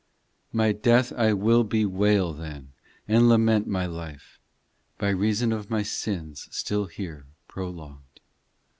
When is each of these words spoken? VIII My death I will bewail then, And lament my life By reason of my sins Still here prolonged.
VIII 0.51 0.57
My 0.57 0.71
death 0.71 1.13
I 1.13 1.31
will 1.33 1.63
bewail 1.63 2.33
then, 2.33 2.73
And 3.07 3.29
lament 3.29 3.67
my 3.67 3.85
life 3.85 4.39
By 4.97 5.09
reason 5.09 5.51
of 5.51 5.69
my 5.69 5.83
sins 5.83 6.47
Still 6.49 6.87
here 6.87 7.27
prolonged. 7.47 8.19